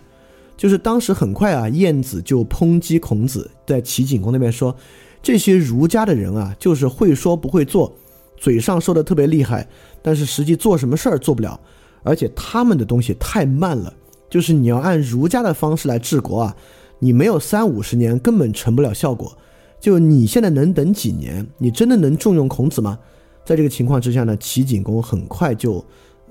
[0.60, 4.76] 就是当时很快啊，晏子就抨击孔子，在齐景公那边说，
[5.24, 7.96] 这些儒家的人啊，就是会说不会做，
[8.36, 9.66] 嘴上说的特别厉害，
[10.02, 11.58] 但是实际做什么事儿做不了，
[12.04, 13.94] 而且他们的东西太慢了。
[14.30, 16.54] 就是你要按儒家的方式来治国啊，
[17.00, 19.32] 你没有三五十年根本成不了效果。
[19.80, 21.48] 就你现在能等几年？
[21.58, 23.00] 你真的能重用孔子吗？
[23.46, 25.82] 在这个情况之下呢，齐景公很快就。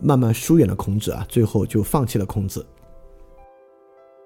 [0.00, 2.64] 慢慢疏远了孔子啊，最后就放弃了孔子。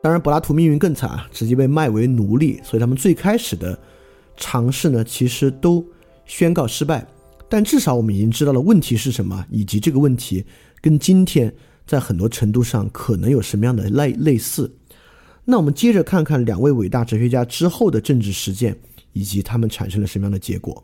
[0.03, 2.61] 当然，柏拉图命运更惨啊，直接被卖为奴隶。
[2.65, 3.79] 所以他们最开始的
[4.37, 5.87] 尝试呢，其实都
[6.27, 7.07] 宣告失败。
[7.49, 10.45] 但至少我们已经知道了问题是什么，以及这个问题
[10.81, 11.55] 跟今天
[11.87, 14.75] 在很多程度上可能有什么样的类类似。
[15.45, 18.77] 那我们接着看看两位伟大哲学家之后的政治实践，
[19.13, 20.83] 以及他们产生了什么样的结果。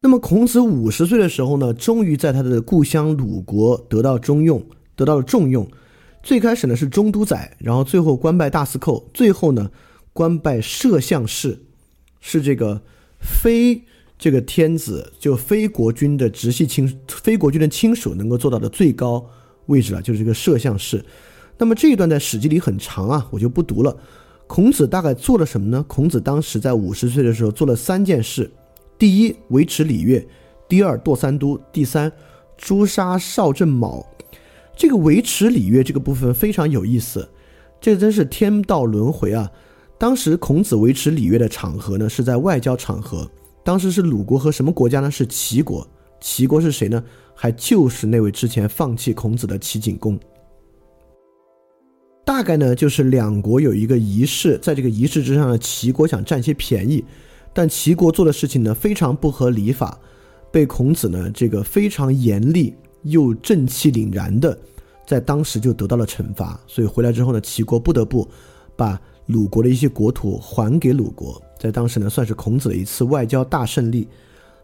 [0.00, 4.64] 那么孔子五十岁的时候呢，终于在他的故乡鲁国得到重用，
[4.96, 5.70] 得到了重用。
[6.22, 9.70] 最开始呢是中都宰，然后最后官拜大司寇，最后呢
[10.12, 11.58] 官拜摄相士，
[12.20, 12.82] 是这个
[13.20, 13.82] 非
[14.18, 19.24] 这个天子就非国君的直系亲非国君的亲属能够做到的最高
[19.66, 21.04] 位置了，就是这个摄相士。
[21.56, 23.96] 那么这一段在《史记》里很长啊，我就不读了。
[24.46, 25.84] 孔子大概做了什么呢？
[25.86, 28.50] 孔子当时在五十岁的时候做了三件事。
[28.98, 30.20] 第一，维持礼乐；
[30.68, 32.10] 第二，堕三都；第三，
[32.58, 34.06] 诛杀少正卯。
[34.80, 37.28] 这个维持礼乐这个部分非常有意思，
[37.82, 39.52] 这真是天道轮回啊！
[39.98, 43.30] 当时孔子维持礼乐的场合呢，是在外交场合。
[43.62, 45.10] 当时是鲁国和什么国家呢？
[45.10, 45.86] 是齐国。
[46.18, 47.04] 齐国是谁呢？
[47.34, 50.18] 还就是那位之前放弃孔子的齐景公。
[52.24, 57.04] 大概呢，就是两国有一个仪式，在这个仪式之上呢，齐国想占些便宜。
[57.52, 60.00] 但齐国做的事情呢，非常不合礼法，
[60.50, 64.58] 被孔子呢这个非常严厉又正气凛然的，
[65.06, 66.58] 在当时就得到了惩罚。
[66.66, 68.28] 所以回来之后呢，齐国不得不
[68.76, 74.08] 把鲁国的一些国土还给鲁国，在当时呢算是孔子的一次外交大胜利。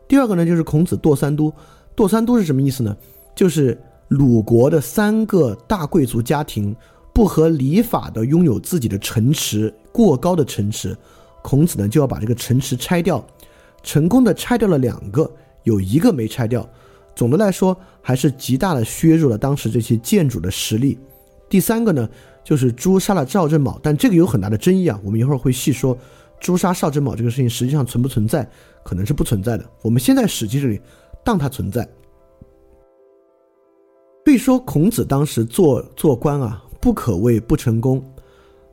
[0.09, 1.53] 第二个呢，就是孔子堕三都。
[1.97, 2.95] 堕三都是什么意思呢？
[3.35, 6.77] 就是鲁国的三个大贵族家庭
[7.15, 10.95] 不合礼法的拥有自己的城池，过高的城池。
[11.43, 13.25] 孔子呢就要把这个城池拆掉，
[13.83, 15.31] 成功的拆掉了两个，
[15.63, 16.69] 有一个没拆掉。
[17.17, 20.97] 总的来说，还是极大的削弱了当时这些建筑的实力。
[21.49, 22.09] 第三个呢，
[22.45, 25.01] 就是诛杀了赵正宝，但这个有很大的争议啊。
[25.03, 25.97] 我们一会儿会细说，
[26.39, 28.49] 诛杀少正宝这个事情实际上存不存在，
[28.85, 29.65] 可能是不存在的。
[29.83, 30.81] 我们先在史记这里
[31.25, 31.89] 当它存在。
[34.25, 38.05] 可以说，孔子当时做做官啊，不可谓不成功，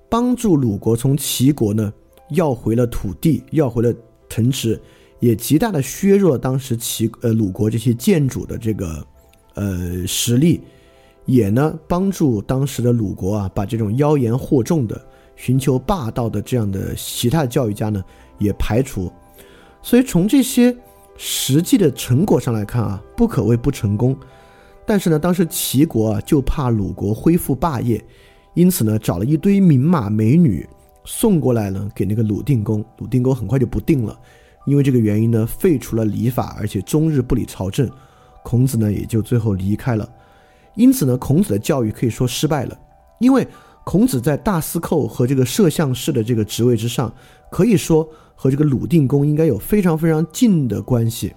[0.10, 1.92] 帮助鲁国从齐国呢。
[2.30, 3.94] 要回了土地，要回了
[4.28, 4.82] 城池，
[5.24, 9.08] 也极大的削弱了当时齐呃鲁国这些建筑的这个
[9.54, 10.60] 呃实力，
[11.26, 15.02] 也呢帮助当时的鲁国啊把这种妖言惑众的、
[15.38, 18.04] 寻求霸道的这样的其他教育家呢
[18.38, 19.10] 也排除。
[19.82, 20.76] 所以从这些
[21.16, 24.14] 实际的成果上来看啊，不可谓不成功。
[24.86, 28.04] 但是呢，当时齐国啊就怕鲁国恢复霸业，
[28.56, 30.68] 因此呢找了一堆名马美女。
[31.06, 34.20] 送过来呢，给那个鲁定公，鲁定公很快就不定了，
[34.66, 37.90] 因为这个原因呢，废除了礼法，而且终日不理朝政，
[38.44, 40.08] 孔子呢也就最后离开了。
[40.76, 42.78] 因此呢，孔子的教育可以说失败了，
[43.20, 43.48] 因为
[43.84, 47.14] 孔子在大司寇和这个摄相士的这个职位之上，
[47.52, 51.34] 可以说和这个鲁定公应该有非常非常近的关系。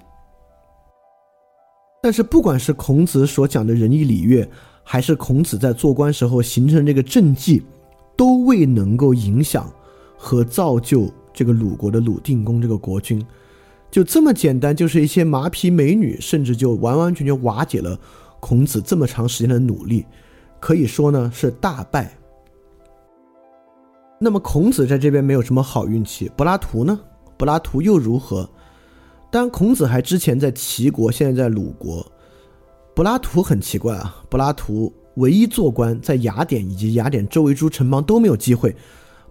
[2.03, 4.49] 但是不管是孔子所讲的仁义礼乐，
[4.85, 7.61] 还是孔子在做官时候形成这个政绩，
[8.17, 9.69] 都未能够影响
[10.17, 13.25] 和造就这个鲁国的鲁定公这个国君。
[13.90, 17.96] 就这么简单，就是一些马匹美女，甚至就完完全全瓦解了
[18.40, 20.05] 孔子这么长时间的努力，
[20.59, 22.12] 可以说呢是大败。
[24.18, 26.99] 那么孔子在这边没有什么好运气，柏拉图呢？
[27.37, 28.49] 柏拉图又如何？
[29.31, 32.05] 当然，孔子还之前在齐国，现在在鲁国。
[32.94, 38.75] 柏拉图很奇怪啊，柏拉图唯一做官在雅典以及雅典周围诸城邦都没有机会。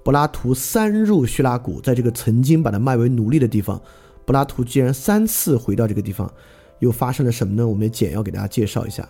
[0.05, 3.81] 柏拉图三入叙拉古，在这个曾经把他卖为奴隶的地方，
[4.23, 6.31] 柏拉图竟然三次回到这个地方，
[6.77, 7.67] 又发生了什么呢？
[7.67, 9.09] 我们简要给大家介绍一下。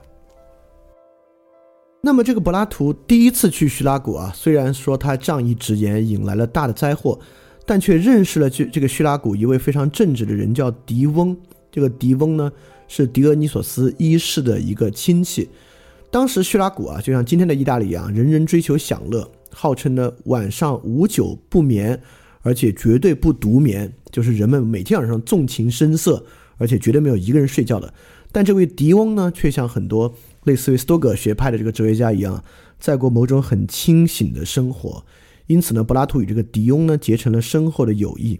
[2.00, 7.20] 那么这个柏拉图第一次去叙拉古啊，虽然说他仗义直言，引来了大的灾祸，
[7.66, 11.36] 但却认识了这这个叙拉古一位非常正直的人，叫狄翁。
[11.70, 12.50] 这个狄翁呢，
[12.88, 15.50] 是狄俄尼索斯一世的一个亲戚。
[16.16, 22.02] 当时叙拉古啊，就像今天的意大利一样，人人追求享乐，号称呢晚上无酒不眠，
[22.42, 26.26] 而且绝对不独眠，就是人们每天晚上纵情声色，
[26.56, 27.94] 而且绝对没有一个人睡觉的。
[28.32, 30.16] 但这位狄翁呢，却像很多。
[30.46, 32.42] 类似于斯多葛学派的这个哲学家一样，
[32.80, 35.04] 在过某种很清醒的生活，
[35.48, 38.40] 因此呢，柏拉图与这个狄翁呢结成了深厚的友谊。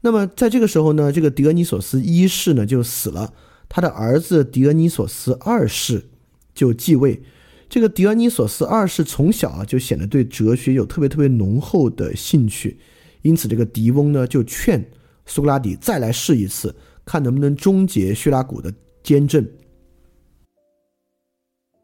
[0.00, 3.34] 那么在这个时候呢，这个狄俄尼索斯一世呢就死了，
[3.68, 6.06] 他的儿子狄俄尼索斯二世
[6.54, 7.22] 就继位。
[7.68, 12.78] 这个狄俄尼索斯二世从小啊就显得对哲学有特别特别浓厚的兴趣，
[13.22, 14.84] 因此这个狄翁呢就劝
[15.26, 19.44] 苏格拉底再来试一次，看能不能终结叙拉古的监政。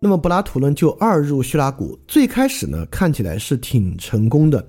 [0.03, 1.99] 那么柏拉图呢，就二入叙拉古。
[2.07, 4.67] 最开始呢，看起来是挺成功的。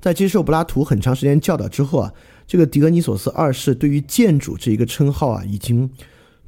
[0.00, 2.12] 在接受柏拉图很长时间教导之后啊，
[2.46, 5.88] 这个狄俄尼索斯二世对于建主这一个称号啊，已经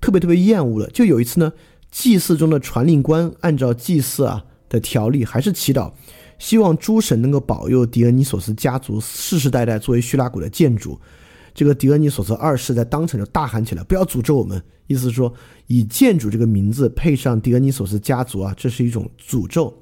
[0.01, 0.89] 特别特别厌恶了。
[0.91, 1.53] 就有一次呢，
[1.95, 5.93] 祭祀中的传令官按照祭祀啊的条例，还是祈祷，
[6.41, 10.99] 希望诸神能够保佑狄俄尼索斯家族世世代代作为叙拉古的建主。
[11.55, 15.33] 这个狄俄尼索斯二世在当场就大喊起来：“不要诅咒我们！”意思是说，
[15.69, 19.73] 以建主这个名字配上狄俄尼索斯家族啊，这是一种诅咒。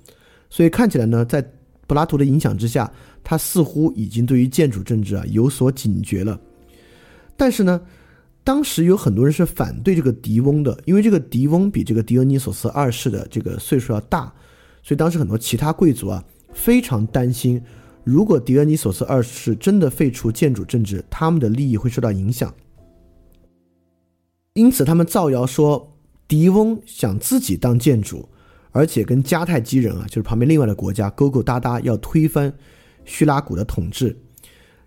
[0.50, 1.40] 所以看起来呢，在
[1.86, 2.92] 柏拉图的影响之下，
[3.24, 6.38] 他似乎已经对于建主政治啊有所警觉了。
[7.38, 7.80] 但是呢，
[8.44, 14.32] 当时有很多人是反对这个狄翁的，因为这个狄翁比这个狄俄尼索斯二世的这个岁数要大，
[14.82, 17.62] 所以当时很多其他贵族啊非常担心。
[18.02, 22.52] 如果狄俄尼索斯二世真的废除建主政治，他们的利益会受到影响。
[24.54, 28.28] 因此，他们造谣说狄翁想自己当建主，
[28.72, 32.52] 而且跟迦太基人啊，就是旁边另外的国家勾勾搭搭，要推翻
[33.04, 34.16] 叙拉古的统治。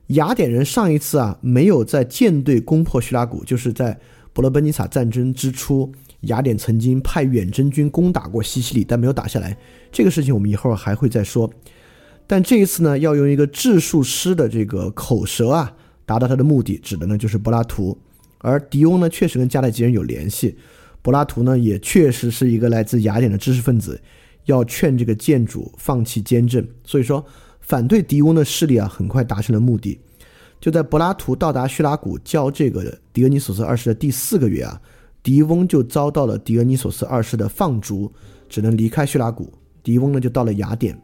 [0.08, 4.00] 雅典人上一次啊，没有在舰队攻破叙拉古，就是在
[4.34, 5.91] 伯罗奔尼撒战争之初，
[6.22, 9.58] 雅典曾经派远征军攻打过西西里，但没有打下来。
[9.91, 11.52] 这个事情我们以后还会再说。
[12.28, 15.74] 但这一次呢，要用一个治术师的这个口舌啊，
[16.06, 17.98] 达到他的目的，指的呢就是柏拉图。
[18.39, 20.56] 而狄翁呢，确实跟迦太基人有联系。
[21.02, 24.02] 柏拉图呢，也确实是一个来自雅典的知识分子，
[24.46, 26.68] 要劝这个建主放弃监政。
[26.84, 27.24] 所以说，
[27.67, 29.99] 反对狄翁的势力啊，很快达成了目的。
[30.62, 34.80] 就在柏拉图到达叙拉古教这个狄俄尼索斯二世的第四个月啊，
[35.21, 38.12] 狄翁就遭到了狄俄尼索斯二世的放逐，
[38.47, 39.51] 只能离开叙拉古。
[39.84, 40.99] 狄翁呢，就到了雅典。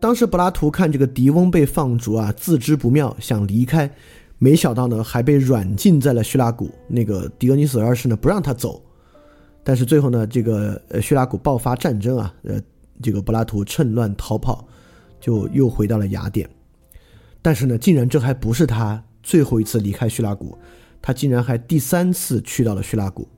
[0.00, 3.90] 当时柏拉图看这个狄翁被放逐啊，自知不妙，想离开，
[4.38, 6.70] 没想到呢还被软禁在了叙拉古。
[6.86, 8.82] 那个狄俄尼索二世呢不让他走，
[9.64, 12.60] 但是最后呢，这个呃叙拉古爆发战争啊，呃
[13.02, 14.66] 这个柏拉图趁乱逃跑，
[15.20, 16.48] 就又回到了雅典。
[17.40, 20.58] 但是呢，竟然这还不是他最后一次离开叙拉古，
[21.00, 23.28] 他竟然还第三次去到了叙拉古。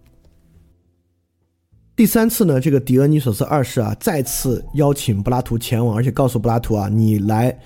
[1.95, 7.59] 第三次呢，这个狄俄尼索斯二世啊，再次邀请柏拉图前往，而且告诉柏拉图啊，你来，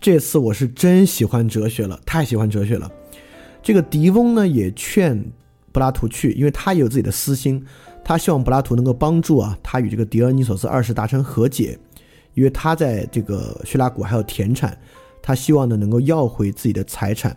[0.00, 2.88] 这次我是真喜欢哲学了，太喜欢哲学了。
[3.60, 5.32] 这个狄翁呢，也劝
[5.72, 7.66] 柏拉图去，因为他也有自己的私心，
[8.04, 11.78] 他希望柏拉图能够帮助啊，他与这个狄俄尼索斯二世达成和解，
[12.34, 14.76] 因为他在这个叙拉古还有田产，
[15.22, 17.36] 他希望呢能够要回自己的财产。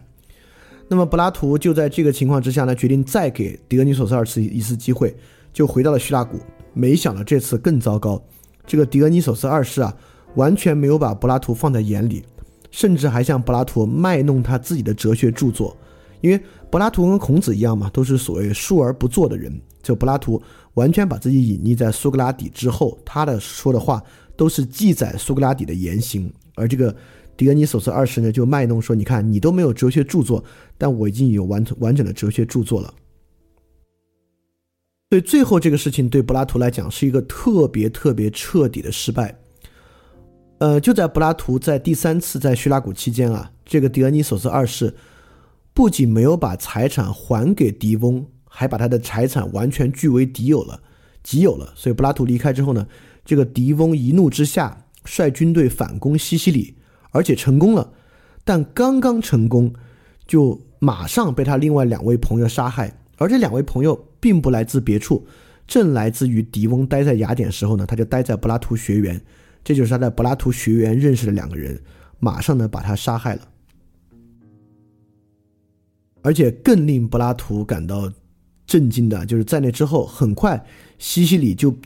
[0.87, 5.15] 那么柏拉图就在这个情况之下呢，决定再给狄俄尼索斯二世一次机会。
[5.53, 6.39] 就回到了叙拉古，
[6.73, 8.19] 没想到这次更糟糕。
[8.65, 9.95] 这个狄俄尼索斯二世啊，
[10.33, 12.23] 完全没有把柏拉图放在眼里，
[12.71, 15.77] 甚至还向柏拉图卖弄他自己的哲学著作。
[16.21, 16.41] 因为
[16.71, 19.61] 柏拉图跟孔子一样嘛，都是所谓述而不作的人。
[19.83, 20.41] 就柏拉图
[20.73, 24.01] 完全把自己隐匿在苏格拉底之后，他的说的话
[24.35, 26.33] 都是记载苏格拉底的言行。
[26.55, 26.95] 而这个
[27.35, 30.43] 狄俄尼索斯二世呢，就卖弄说：“你看，你都没有哲学著作，
[30.77, 32.93] 但我已经有完完整的哲学著作了。”
[35.09, 39.37] 所以最后这个事情对柏拉图来讲是一个特别特别彻底的失败。
[40.59, 44.95] 呃，就在柏拉图在第三次在叙拉古期间啊，这个狄俄尼索斯二世
[45.73, 48.25] 不仅没有把财产还给狄翁，
[48.55, 50.79] 还把他的财产完全据为己有了，
[51.23, 51.73] 己有了。
[51.75, 52.87] 所以柏拉图离开之后呢，
[53.25, 56.75] 这个狄翁一怒之下率军队反攻西西里，
[57.09, 57.91] 而且成功了。
[58.43, 59.73] 但刚刚成功，
[60.27, 62.95] 就马上被他另外两位朋友杀害。
[63.17, 65.25] 而这两位朋友并不来自别处，
[65.65, 69.19] 正来自于狄翁待在雅典时候呢，他就待在柏拉图学园，
[69.63, 71.81] 这就是他在柏拉图学园认识的两个人，
[72.19, 73.47] 马上呢把他杀害了。
[76.21, 78.09] 而且更令柏拉图感到
[78.73, 80.65] 震惊的就是在那之后，很快
[80.97, 81.77] 西西里就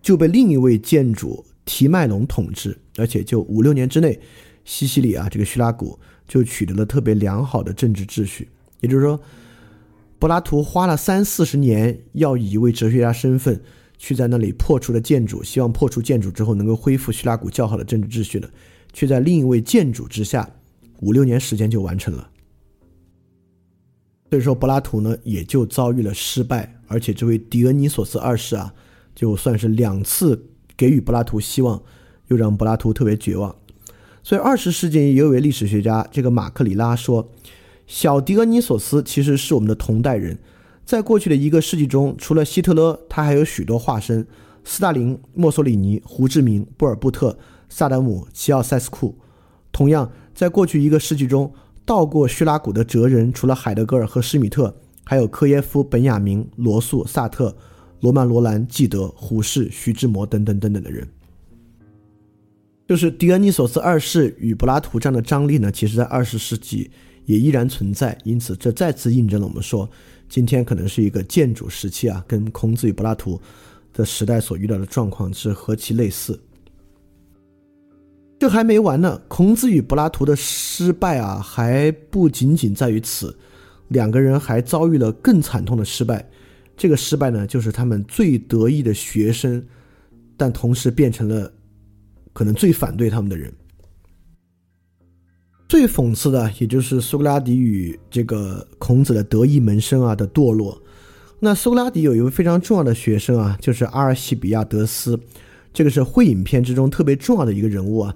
[0.00, 4.18] 就被另一位建主提麦隆统治，而且就五六年之内，
[4.64, 8.48] 西西里啊这个叙拉古就取得了特别良好的政治秩序，
[8.80, 9.20] 也就是说。
[10.18, 13.60] 柏拉图花了三四十年，要以一位哲学家身份
[13.98, 18.48] 去在那里破除了建筑，希望破除建筑之后能够恢复叙拉古较好的政治秩序呢，
[18.92, 20.48] 却在另一位建主之下，
[21.00, 22.30] 五六年时间就完成了。
[24.32, 28.72] 所以说，柏拉图呢也就遭遇了失败，而且这位狄俄尼索斯二世啊，
[29.14, 31.82] 就算是两次给予柏拉图希望，
[32.28, 33.54] 又让柏拉图特别绝望。
[34.22, 37.30] 所以，二十世纪也有位历史学家，这个马克里拉说。
[37.86, 40.38] 小狄俄尼索斯其实是我们的同代人，
[40.86, 44.26] 在过去的一个世纪中，除了希特勒，他还有许多化身：
[44.64, 47.36] 斯大林、墨索里尼、胡志明、布尔布特、
[47.68, 49.14] 萨达姆、齐奥塞斯库。
[49.70, 51.52] 同样，在过去一个世纪中，
[51.84, 54.74] 到过叙拉古的哲人，除了海德格尔和施米特，
[55.04, 57.56] 还有科耶夫、本雅明、罗素、萨特、
[58.00, 61.06] 罗曼·罗兰、纪德、胡适、徐志摩等等等等的人。
[62.88, 66.90] 就是狄俄尼索斯二世与柏拉图这样的张力呢，其实在二十世纪。
[67.24, 69.88] 也依然存在，因此这再次印证了我们说，
[70.28, 73.40] 今天可能是一个建主时期啊，跟孔子与柏拉图
[73.92, 76.36] 的时代所遇到的状况是何其类似。
[78.42, 83.38] 这还没完呢，孔子与柏拉图的失败啊，还不仅仅在于此，
[83.86, 86.28] 两个人还遭遇了更惨痛的失败。
[86.76, 89.64] 这个失败呢，就是他们最得意的学生，
[90.36, 91.52] 但同时变成了
[92.32, 93.54] 可能最反对他们的人。
[95.68, 100.76] 最讽刺的，也就是苏格拉底与这个孔子的得意门生啊的堕落。
[101.38, 105.16] 那苏格拉底有一位非常重要的学生啊，就是阿尔西比亚德斯，
[105.72, 108.12] 这个是会影片之中特别重要的一个人物啊。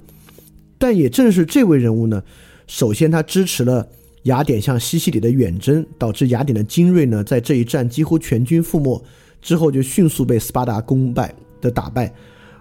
[0.79, 2.23] 但也正是这位人物呢，
[2.67, 3.89] 首先他支持了
[4.23, 9.03] 雅典向西西里的远征，导致雅典的精锐呢在这一战几乎全军覆没，
[9.41, 12.13] 之后就迅速被斯巴达攻败的打败。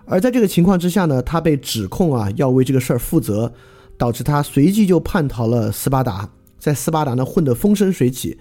[0.05, 3.51] 而在这个情况之下呢，他被指控啊要为这个事儿负责。
[3.97, 8.37] 导致他随即就叛逃了斯巴达，在斯巴达呢混得风生水起，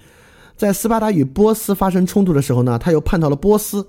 [0.56, 3.86] 在斯巴达与波斯发生冲突的时候呢，他又叛逃了波斯，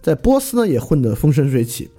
[0.00, 1.90] 在波斯呢也混得风生水起，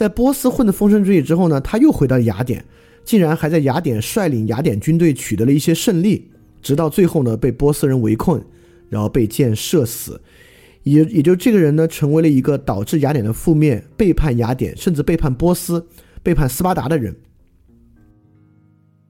[0.00, 2.64] 在波斯混得风生水起之后呢，他又回到雅典，
[3.04, 6.30] 竟然还在雅典率领雅典军队取得了一些胜利，
[6.62, 8.42] 直到最后呢被波斯人围困，
[8.88, 10.18] 然后被箭射死，
[10.84, 15.86] 也也就这个人呢成为了一个导致雅典的覆灭、背叛雅典，甚至背叛波斯、
[16.22, 17.14] 背叛斯巴达的人。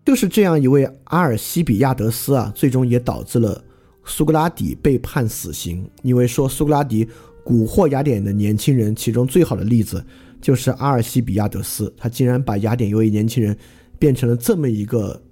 [0.04, 3.62] 就是这样一位阿尔西比亚德斯啊，最终也导致了
[4.04, 5.88] 苏格拉底被判死刑。
[6.02, 7.06] 因为说苏格拉底
[7.44, 10.04] 蛊惑雅典的年轻人，其中最好的例子
[10.40, 13.56] 就是阿尔西比亚德斯，他竟然把雅典一位年轻人
[13.98, 15.22] 变成了这么一个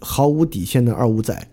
[0.00, 1.48] 毫无底线的二五仔。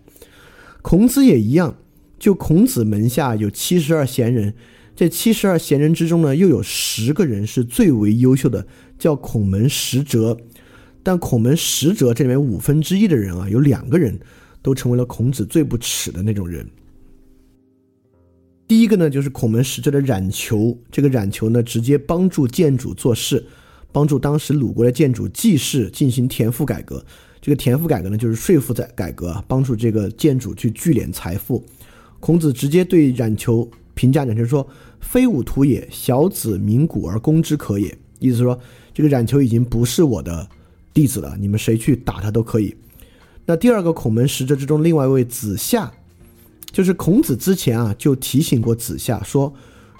[0.82, 1.76] 孔子也一样，
[2.18, 4.54] 就孔子门下有七十二贤人，
[4.94, 8.66] 这七十二贤人之中呢，又有十个人是最为优秀的，
[8.98, 10.36] 叫孔门十哲。
[11.02, 14.18] 但孔门十哲这里面五分之一的人啊，有两个人
[14.62, 16.66] 都成为了孔子最不耻的那种人。
[18.66, 23.44] 第一个呢，就是孔门十哲的冉求，这个冉求呢，直接帮助建主做事，
[23.92, 27.04] 帮助当时鲁国的建主季氏进行田赋改革。
[27.40, 31.62] 这个田赋改革呢，就是税赋在改革，帮助这个建主去聚敛财富。
[32.20, 34.66] 孔子直接对冉求评价冉求说
[34.98, 38.58] ：“非吾徒也，小子鸣鼓而攻之可也。”意思说，
[38.94, 40.48] 这个冉求已经不是我的。
[40.94, 42.72] 弟子了，你们谁去打他都可以。
[43.46, 45.92] 那第二个孔门十哲之中，另外一位子夏，
[46.74, 49.54] 就是孔子之前啊就提醒过子夏说：“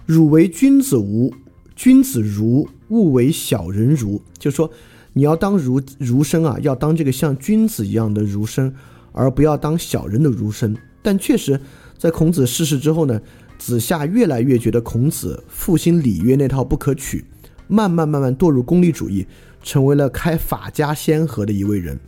[0.04, 1.32] 汝为君子无
[1.76, 4.68] 君子如，勿为小人如。”就说
[5.12, 8.74] 你要当儒儒生啊，要当这个像君子一样的儒生，
[9.12, 10.76] 而不要当小人的儒生。
[11.00, 11.60] 但确实，
[11.96, 13.20] 在孔子逝世之后呢，
[13.56, 17.24] 子夏越来越觉得孔子复兴礼乐那套不可取，
[17.68, 19.24] 慢慢慢慢堕入功利主义。
[19.62, 21.98] 成为了开法家先河的一位人，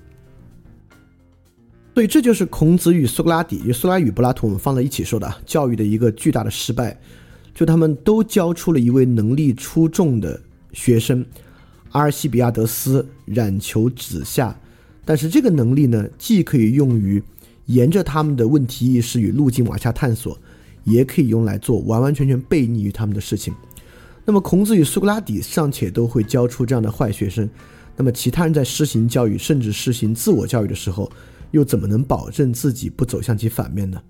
[1.96, 6.94] 所以这就是孔子与苏格拉底，与苏拉与柏拉图我们放在一起说的教育的一个巨大的失败。
[7.54, 10.38] 就他们都教出了一位能力出众的
[10.74, 11.24] 学生
[11.92, 14.54] 阿尔西比亚德斯冉求子夏，
[15.06, 17.22] 但是这个能力呢，既可以用于
[17.64, 20.38] 沿着他们的问题意识与路径往下探索，
[20.84, 23.54] 也可以用来做完完全全背逆于他们的事情。
[24.26, 27.48] 那么孔子与苏格拉底尚且都会教出这样的坏学生，
[27.96, 31.10] 那么其他人在施行教育甚至施行自我教育的时候，
[31.56, 34.02] 又怎么能保证自己不走向其反面呢？